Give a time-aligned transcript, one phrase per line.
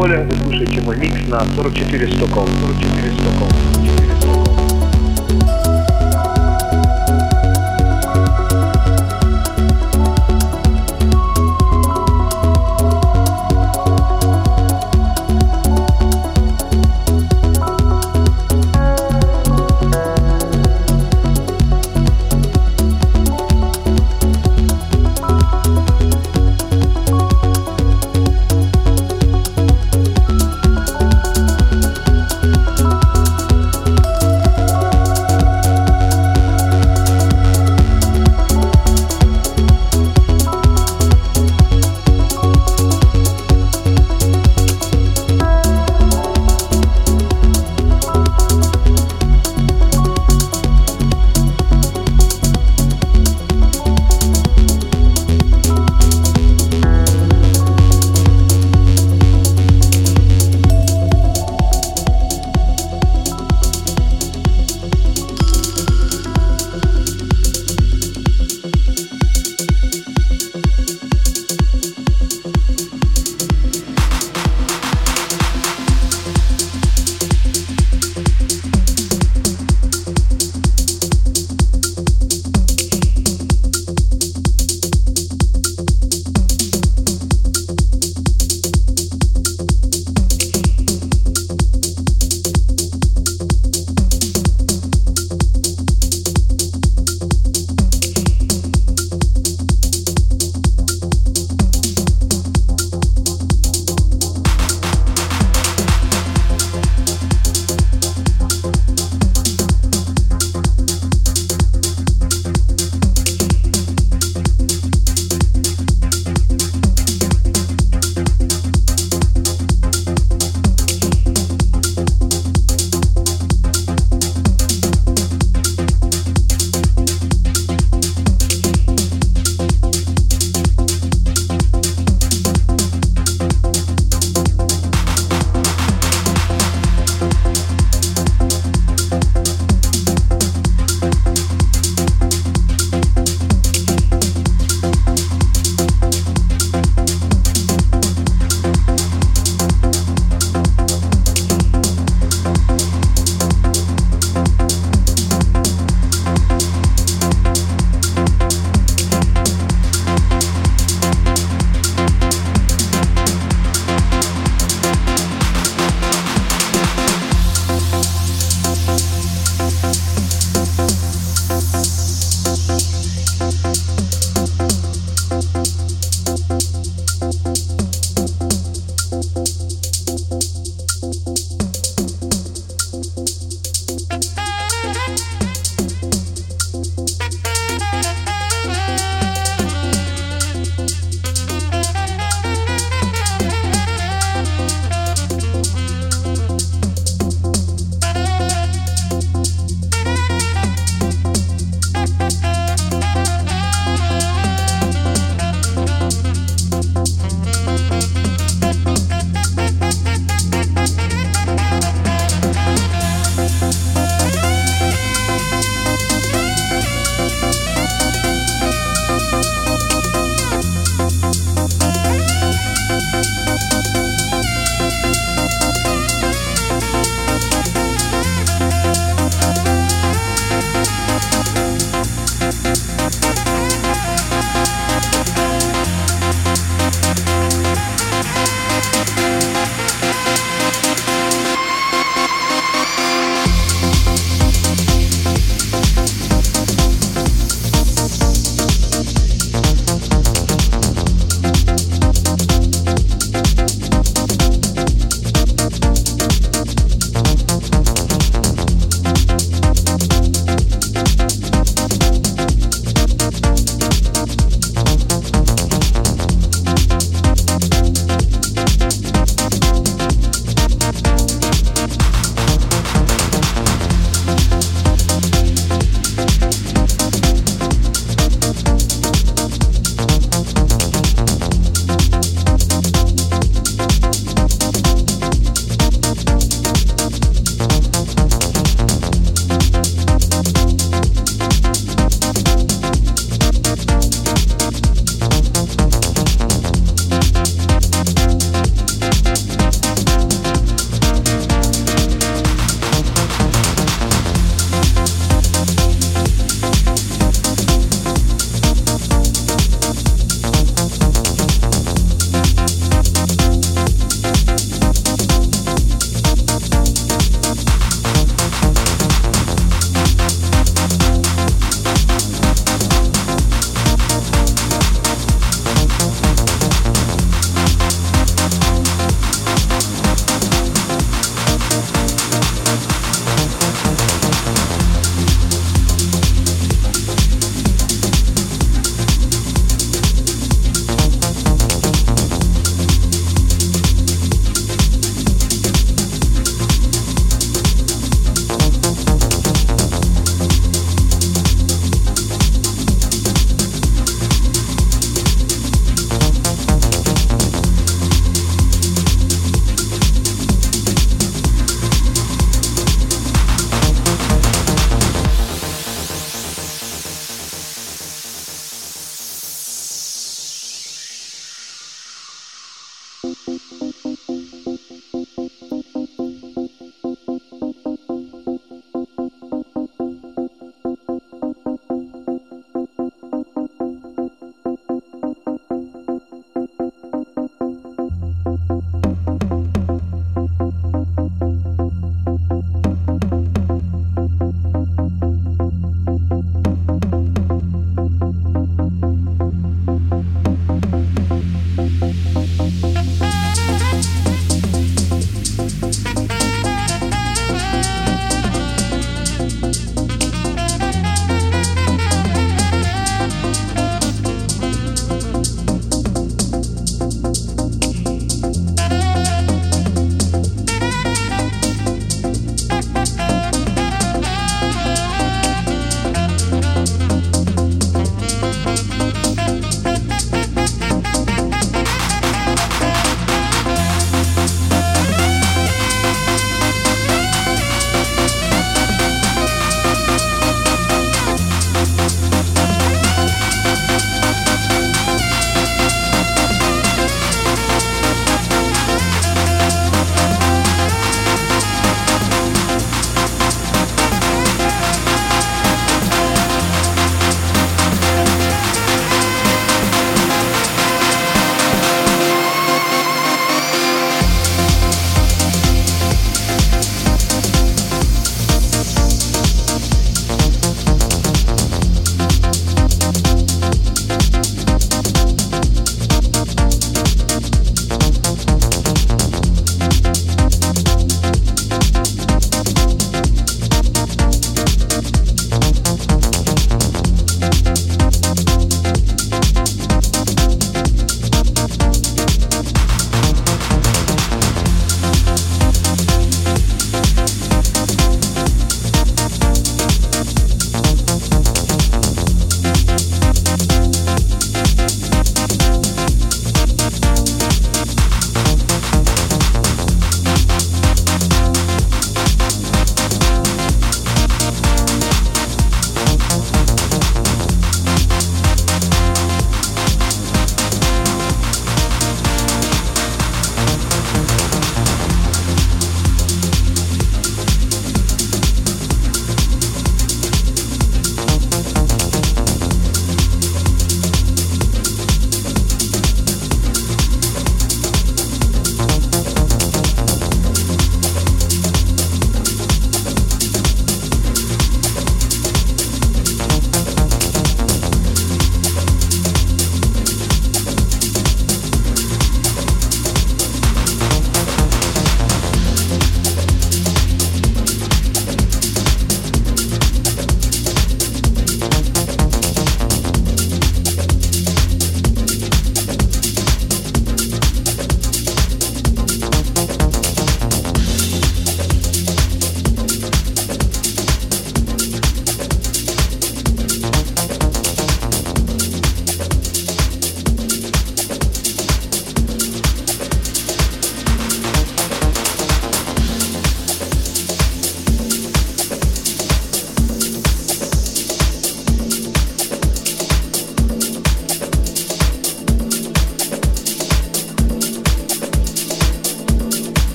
[0.00, 2.46] Коля, вы слушаете мой микс на 44 Стоком.
[2.46, 3.79] 44 Стоком.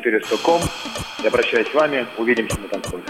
[0.00, 0.62] 400 ком.
[1.22, 2.06] Я прощаюсь с вами.
[2.16, 3.04] Увидимся на танцполе.